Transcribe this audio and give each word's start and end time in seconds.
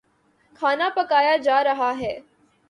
کھانا 0.55 0.89
پکایا 0.95 1.35
جا 1.37 1.63
رہا 1.63 1.91
ہے 1.99 2.13